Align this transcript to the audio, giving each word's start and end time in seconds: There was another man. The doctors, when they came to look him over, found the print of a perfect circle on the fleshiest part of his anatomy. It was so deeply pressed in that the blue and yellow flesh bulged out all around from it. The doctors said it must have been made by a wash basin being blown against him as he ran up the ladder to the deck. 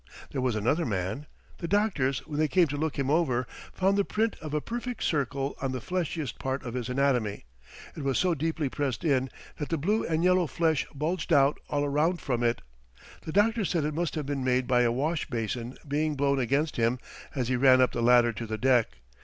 There 0.31 0.41
was 0.41 0.55
another 0.55 0.83
man. 0.83 1.27
The 1.59 1.67
doctors, 1.67 2.25
when 2.25 2.39
they 2.39 2.47
came 2.47 2.65
to 2.69 2.75
look 2.75 2.97
him 2.97 3.11
over, 3.11 3.45
found 3.71 3.99
the 3.99 4.03
print 4.03 4.35
of 4.41 4.51
a 4.51 4.59
perfect 4.59 5.03
circle 5.03 5.55
on 5.61 5.73
the 5.73 5.79
fleshiest 5.79 6.39
part 6.39 6.63
of 6.63 6.73
his 6.73 6.89
anatomy. 6.89 7.45
It 7.95 8.01
was 8.03 8.17
so 8.17 8.33
deeply 8.33 8.67
pressed 8.67 9.03
in 9.03 9.29
that 9.57 9.69
the 9.69 9.77
blue 9.77 10.03
and 10.03 10.23
yellow 10.23 10.47
flesh 10.47 10.87
bulged 10.95 11.31
out 11.31 11.59
all 11.69 11.85
around 11.85 12.19
from 12.19 12.41
it. 12.41 12.63
The 13.27 13.31
doctors 13.31 13.69
said 13.69 13.85
it 13.85 13.93
must 13.93 14.15
have 14.15 14.25
been 14.25 14.43
made 14.43 14.65
by 14.65 14.81
a 14.81 14.91
wash 14.91 15.27
basin 15.27 15.77
being 15.87 16.15
blown 16.15 16.39
against 16.39 16.77
him 16.77 16.97
as 17.35 17.49
he 17.49 17.55
ran 17.55 17.79
up 17.79 17.91
the 17.91 18.01
ladder 18.01 18.33
to 18.33 18.47
the 18.47 18.57
deck. 18.57 18.97